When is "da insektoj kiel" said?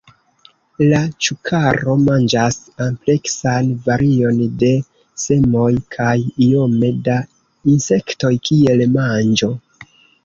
7.11-8.87